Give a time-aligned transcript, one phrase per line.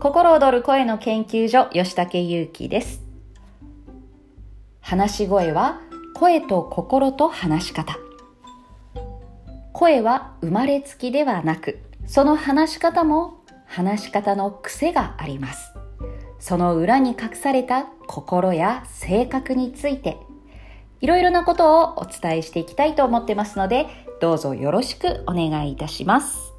[0.00, 3.02] 心躍る声の研究所吉武祐希です。
[4.80, 5.78] 話し声は
[6.14, 7.98] 声と心と話し方。
[9.74, 15.74] 声は生まれつきではなくその話し方も話し方の癖があります。
[16.38, 20.16] その裏に隠された心や性格について
[21.02, 23.86] いろいろなことをお伝えしていきたいと思ってますので
[24.22, 26.49] どうぞよろしくお願いいたします。